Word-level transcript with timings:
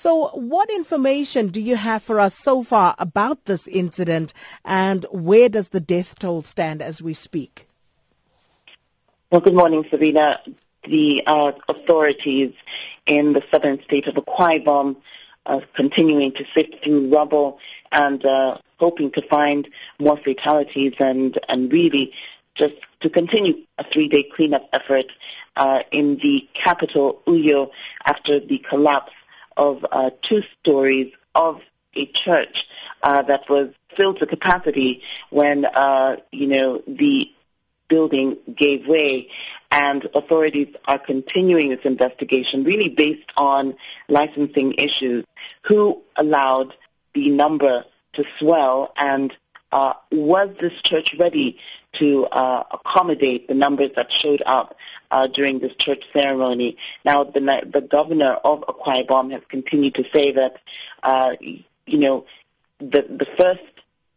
So, 0.00 0.28
what 0.28 0.70
information 0.70 1.48
do 1.48 1.60
you 1.60 1.74
have 1.74 2.04
for 2.04 2.20
us 2.20 2.36
so 2.36 2.62
far 2.62 2.94
about 3.00 3.46
this 3.46 3.66
incident, 3.66 4.32
and 4.64 5.04
where 5.10 5.48
does 5.48 5.70
the 5.70 5.80
death 5.80 6.16
toll 6.20 6.42
stand 6.42 6.80
as 6.80 7.02
we 7.02 7.14
speak? 7.14 7.66
Well, 9.32 9.40
good 9.40 9.54
morning, 9.54 9.84
Sabina. 9.90 10.40
The 10.84 11.24
uh, 11.26 11.50
authorities 11.68 12.54
in 13.06 13.32
the 13.32 13.42
southern 13.50 13.82
state 13.82 14.06
of 14.06 14.14
Akwa 14.14 14.62
Ibom 14.62 14.96
are 15.46 15.62
continuing 15.74 16.30
to 16.34 16.44
sift 16.54 16.84
through 16.84 17.12
rubble 17.12 17.58
and 17.90 18.24
uh, 18.24 18.58
hoping 18.78 19.10
to 19.10 19.22
find 19.22 19.66
more 19.98 20.16
fatalities 20.16 20.94
and, 21.00 21.40
and 21.48 21.72
really 21.72 22.14
just 22.54 22.74
to 23.00 23.10
continue 23.10 23.64
a 23.78 23.82
three-day 23.82 24.30
cleanup 24.32 24.68
effort 24.72 25.06
uh, 25.56 25.82
in 25.90 26.18
the 26.18 26.48
capital, 26.54 27.20
Uyo, 27.26 27.72
after 28.06 28.38
the 28.38 28.58
collapse 28.58 29.12
of 29.58 29.84
uh, 29.90 30.10
two 30.22 30.42
stories 30.60 31.12
of 31.34 31.60
a 31.94 32.06
church 32.06 32.66
uh, 33.02 33.22
that 33.22 33.48
was 33.50 33.68
filled 33.94 34.20
to 34.20 34.26
capacity 34.26 35.02
when, 35.30 35.64
uh, 35.64 36.16
you 36.32 36.46
know, 36.46 36.82
the 36.86 37.30
building 37.88 38.36
gave 38.54 38.86
way 38.86 39.28
and 39.70 40.06
authorities 40.14 40.74
are 40.86 40.98
continuing 40.98 41.70
this 41.70 41.84
investigation 41.84 42.64
really 42.64 42.88
based 42.88 43.30
on 43.36 43.74
licensing 44.08 44.74
issues. 44.74 45.24
Who 45.62 46.02
allowed 46.16 46.74
the 47.14 47.30
number 47.30 47.84
to 48.14 48.24
swell 48.38 48.92
and 48.96 49.34
uh, 49.72 49.94
was 50.10 50.50
this 50.60 50.72
church 50.82 51.14
ready 51.18 51.58
to 51.92 52.26
uh, 52.26 52.64
accommodate 52.70 53.48
the 53.48 53.54
numbers 53.54 53.90
that 53.96 54.12
showed 54.12 54.42
up 54.46 54.76
uh, 55.10 55.26
during 55.26 55.58
this 55.58 55.74
church 55.74 56.04
ceremony? 56.12 56.76
Now, 57.04 57.24
the, 57.24 57.40
the 57.70 57.80
governor 57.80 58.38
of 58.44 58.62
Akwa 58.62 59.06
Ibom 59.06 59.32
has 59.32 59.42
continued 59.48 59.94
to 59.96 60.04
say 60.10 60.32
that, 60.32 60.56
uh, 61.02 61.36
you 61.40 61.98
know, 61.98 62.26
the, 62.78 63.02
the 63.02 63.26
first 63.36 63.62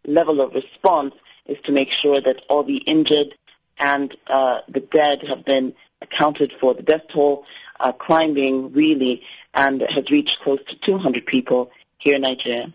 level 0.05 0.41
of 0.41 0.53
response 0.53 1.15
is 1.45 1.59
to 1.63 1.71
make 1.71 1.89
sure 1.89 2.21
that 2.21 2.41
all 2.49 2.63
the 2.63 2.77
injured 2.77 3.35
and 3.77 4.15
uh, 4.27 4.61
the 4.67 4.79
dead 4.79 5.23
have 5.23 5.43
been 5.43 5.73
accounted 6.01 6.53
for. 6.59 6.73
The 6.73 6.83
death 6.83 7.07
toll 7.09 7.45
uh, 7.79 7.91
climbing 7.91 8.71
really 8.73 9.23
and 9.53 9.81
has 9.81 10.09
reached 10.09 10.39
close 10.39 10.63
to 10.67 10.75
200 10.75 11.25
people 11.25 11.71
here 11.97 12.15
in 12.15 12.21
Nigeria. 12.21 12.71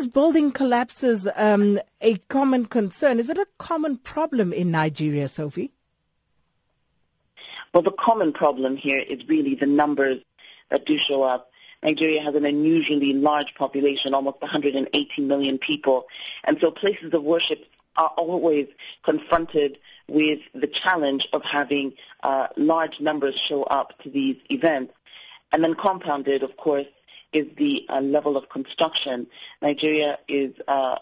Is 0.00 0.06
building 0.06 0.50
collapses 0.50 1.28
um, 1.36 1.78
a 2.00 2.16
common 2.30 2.64
concern? 2.64 3.18
Is 3.18 3.28
it 3.28 3.36
a 3.36 3.46
common 3.58 3.98
problem 3.98 4.50
in 4.50 4.70
Nigeria, 4.70 5.28
Sophie? 5.28 5.72
Well, 7.74 7.82
the 7.82 7.90
common 7.90 8.32
problem 8.32 8.78
here 8.78 9.00
is 9.00 9.28
really 9.28 9.56
the 9.56 9.66
numbers 9.66 10.22
that 10.70 10.86
do 10.86 10.96
show 10.96 11.22
up. 11.22 11.50
Nigeria 11.82 12.22
has 12.22 12.34
an 12.34 12.46
unusually 12.46 13.12
large 13.12 13.54
population, 13.56 14.14
almost 14.14 14.40
180 14.40 15.20
million 15.20 15.58
people. 15.58 16.06
And 16.44 16.58
so 16.58 16.70
places 16.70 17.12
of 17.12 17.22
worship 17.22 17.66
are 17.96 18.08
always 18.16 18.68
confronted 19.02 19.76
with 20.08 20.40
the 20.54 20.66
challenge 20.66 21.28
of 21.34 21.44
having 21.44 21.92
uh, 22.22 22.46
large 22.56 23.00
numbers 23.00 23.38
show 23.38 23.64
up 23.64 23.98
to 24.04 24.08
these 24.08 24.38
events. 24.50 24.94
And 25.52 25.62
then 25.62 25.74
compounded, 25.74 26.42
of 26.42 26.56
course, 26.56 26.86
is 27.32 27.46
the 27.56 27.86
uh, 27.88 28.00
level 28.00 28.36
of 28.36 28.48
construction. 28.48 29.26
Nigeria 29.62 30.18
is 30.28 30.54
uh, 30.66 30.96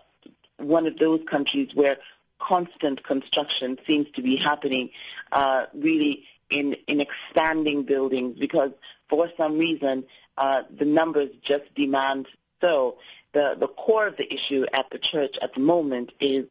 one 0.59 0.87
of 0.87 0.99
those 0.99 1.21
countries 1.27 1.75
where 1.75 1.99
constant 2.39 3.03
construction 3.03 3.79
seems 3.87 4.09
to 4.13 4.23
be 4.23 4.37
happening 4.37 4.91
uh, 5.33 5.67
really 5.75 6.25
in, 6.51 6.75
in 6.87 7.01
expanding 7.01 7.83
buildings 7.83 8.39
because 8.39 8.71
for 9.09 9.31
some 9.37 9.59
reason 9.59 10.05
uh, 10.37 10.63
the 10.71 10.85
numbers 10.85 11.31
just 11.43 11.75
demand 11.75 12.27
so 12.61 12.99
the, 13.33 13.57
the 13.59 13.69
core 13.69 14.07
of 14.07 14.17
the 14.17 14.33
issue 14.33 14.67
at 14.73 14.91
the 14.91 14.99
church 14.99 15.37
at 15.43 15.55
the 15.55 15.61
moment 15.61 16.13
is 16.21 16.47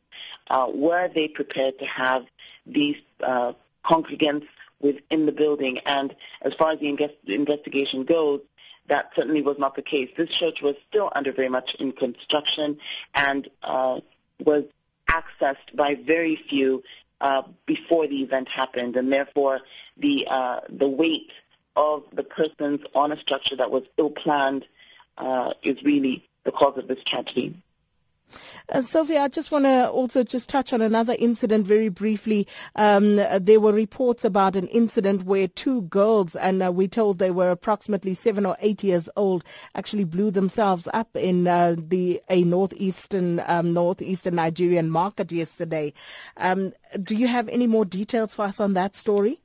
uh, 0.49 0.69
were 0.73 1.07
they 1.07 1.27
prepared 1.27 1.79
to 1.79 1.85
have 1.85 2.25
these 2.65 2.97
uh, 3.23 3.53
congregants 3.83 4.47
within 4.79 5.25
the 5.25 5.31
building? 5.31 5.79
And 5.79 6.15
as 6.41 6.53
far 6.53 6.71
as 6.71 6.79
the 6.79 6.89
invest- 6.89 7.15
investigation 7.25 8.03
goes, 8.03 8.41
that 8.87 9.11
certainly 9.15 9.41
was 9.41 9.57
not 9.57 9.75
the 9.75 9.81
case. 9.81 10.09
This 10.15 10.29
church 10.29 10.61
was 10.61 10.75
still 10.89 11.11
under 11.13 11.31
very 11.31 11.49
much 11.49 11.75
in 11.75 11.91
construction 11.91 12.77
and 13.13 13.47
uh, 13.63 13.99
was 14.43 14.63
accessed 15.09 15.75
by 15.75 15.95
very 15.95 16.35
few 16.35 16.83
uh, 17.19 17.43
before 17.65 18.07
the 18.07 18.21
event 18.21 18.47
happened, 18.47 18.95
and 18.95 19.11
therefore 19.11 19.61
the 19.97 20.27
uh, 20.29 20.59
the 20.69 20.87
weight 20.87 21.31
of 21.75 22.03
the 22.13 22.23
persons 22.23 22.81
on 22.93 23.11
a 23.11 23.17
structure 23.17 23.55
that 23.55 23.71
was 23.71 23.83
ill 23.97 24.11
planned 24.11 24.65
uh, 25.17 25.53
is 25.63 25.81
really 25.83 26.27
the 26.43 26.51
cause 26.51 26.77
of 26.77 26.87
this 26.87 27.03
tragedy. 27.03 27.55
Uh, 28.69 28.81
Sophia, 28.81 29.21
I 29.21 29.27
just 29.29 29.51
want 29.51 29.65
to 29.65 29.89
also 29.89 30.23
just 30.23 30.49
touch 30.49 30.73
on 30.73 30.81
another 30.81 31.15
incident 31.17 31.65
very 31.65 31.89
briefly. 31.89 32.47
Um, 32.75 33.15
there 33.15 33.59
were 33.59 33.71
reports 33.71 34.25
about 34.25 34.55
an 34.55 34.67
incident 34.67 35.23
where 35.23 35.47
two 35.47 35.83
girls, 35.83 36.35
and 36.35 36.61
uh, 36.61 36.71
we 36.71 36.87
told 36.87 37.19
they 37.19 37.31
were 37.31 37.51
approximately 37.51 38.13
seven 38.13 38.45
or 38.45 38.57
eight 38.59 38.83
years 38.83 39.09
old, 39.15 39.43
actually 39.75 40.03
blew 40.03 40.31
themselves 40.31 40.87
up 40.93 41.15
in 41.15 41.47
uh, 41.47 41.75
the 41.77 42.21
a 42.29 42.43
northeastern 42.43 43.41
um, 43.47 43.73
northeastern 43.73 44.35
Nigerian 44.35 44.89
market 44.89 45.31
yesterday. 45.31 45.93
Um, 46.35 46.73
do 47.01 47.15
you 47.15 47.27
have 47.27 47.47
any 47.49 47.67
more 47.67 47.85
details 47.85 48.33
for 48.33 48.43
us 48.43 48.59
on 48.59 48.73
that 48.73 48.95
story? 48.95 49.39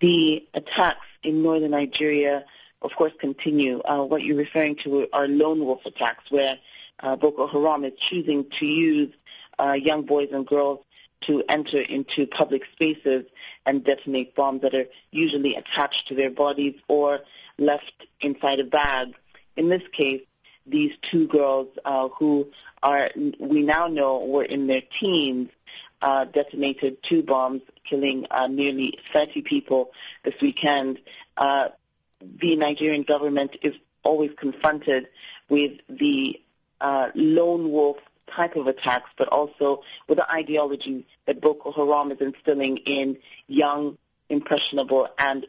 The 0.00 0.46
attacks 0.54 1.06
in 1.22 1.42
northern 1.42 1.72
Nigeria 1.72 2.44
of 2.82 2.94
course, 2.96 3.12
continue. 3.18 3.80
Uh, 3.84 4.04
what 4.04 4.22
you're 4.22 4.36
referring 4.36 4.76
to 4.76 5.08
are 5.12 5.28
lone 5.28 5.64
wolf 5.64 5.84
attacks, 5.86 6.30
where 6.30 6.58
uh, 7.00 7.16
Boko 7.16 7.46
Haram 7.46 7.84
is 7.84 7.92
choosing 7.98 8.48
to 8.50 8.66
use 8.66 9.14
uh, 9.58 9.72
young 9.72 10.02
boys 10.02 10.30
and 10.32 10.46
girls 10.46 10.84
to 11.22 11.42
enter 11.48 11.78
into 11.78 12.26
public 12.26 12.64
spaces 12.72 13.26
and 13.66 13.84
detonate 13.84 14.34
bombs 14.34 14.62
that 14.62 14.74
are 14.74 14.86
usually 15.10 15.54
attached 15.54 16.08
to 16.08 16.14
their 16.14 16.30
bodies 16.30 16.74
or 16.88 17.20
left 17.58 17.92
inside 18.20 18.58
a 18.58 18.64
bag. 18.64 19.14
In 19.56 19.68
this 19.68 19.86
case, 19.92 20.22
these 20.66 20.92
two 21.02 21.26
girls 21.26 21.68
uh, 21.84 22.08
who 22.08 22.48
are 22.82 23.10
we 23.38 23.62
now 23.62 23.88
know 23.88 24.24
were 24.24 24.44
in 24.44 24.66
their 24.66 24.80
teens 24.80 25.50
uh, 26.02 26.24
detonated 26.24 27.02
two 27.02 27.22
bombs, 27.22 27.62
killing 27.84 28.26
uh, 28.30 28.46
nearly 28.46 28.98
30 29.12 29.42
people 29.42 29.90
this 30.24 30.34
weekend. 30.40 30.98
The 32.20 32.56
Nigerian 32.56 33.02
government 33.02 33.56
is 33.62 33.74
always 34.02 34.30
confronted 34.36 35.08
with 35.48 35.80
the 35.88 36.40
uh, 36.80 37.10
lone 37.14 37.70
wolf 37.70 37.98
type 38.26 38.56
of 38.56 38.66
attacks, 38.66 39.10
but 39.16 39.28
also 39.28 39.82
with 40.08 40.18
the 40.18 40.32
ideology 40.32 41.06
that 41.26 41.40
Boko 41.40 41.72
Haram 41.72 42.12
is 42.12 42.20
instilling 42.20 42.78
in 42.78 43.18
young, 43.48 43.98
impressionable, 44.28 45.08
and 45.18 45.46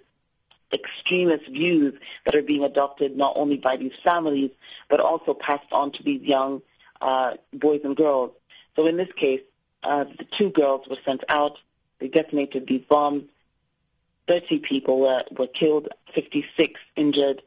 extremist 0.74 1.48
views 1.48 1.94
that 2.26 2.36
are 2.36 2.42
being 2.42 2.64
adopted 2.64 3.16
not 3.16 3.34
only 3.36 3.58
by 3.58 3.78
these 3.78 3.94
families, 4.04 4.52
but 4.90 5.00
also 5.00 5.34
passed 5.34 5.72
on 5.72 5.92
to 5.92 6.04
these 6.04 6.22
young 6.22 6.62
uh, 7.02 7.36
boys 7.54 7.82
and 7.84 7.96
girls. 7.96 8.32
So 8.76 8.88
in 8.88 8.98
this 8.98 9.12
case, 9.14 9.42
uh, 9.84 10.06
the 10.06 10.26
two 10.26 10.50
girls 10.50 10.88
were 10.88 10.98
sent 11.04 11.24
out. 11.30 11.58
They 12.00 12.08
detonated 12.08 12.68
these 12.68 12.84
bombs. 12.88 13.26
30 14.28 14.60
people 14.60 15.00
were, 15.00 15.24
were 15.38 15.48
killed, 15.48 15.90
56 16.14 16.80
injured, 16.96 17.42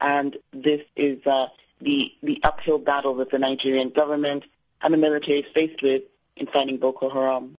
and 0.00 0.36
this 0.52 0.82
is 0.96 1.24
uh, 1.26 1.48
the, 1.80 2.12
the 2.22 2.40
uphill 2.42 2.78
battle 2.78 3.14
that 3.16 3.30
the 3.30 3.38
Nigerian 3.38 3.90
government 3.90 4.44
and 4.82 4.94
the 4.94 4.98
military 4.98 5.40
is 5.40 5.46
faced 5.52 5.82
with 5.82 6.02
in 6.36 6.46
fighting 6.46 6.78
Boko 6.78 7.10
Haram. 7.10 7.56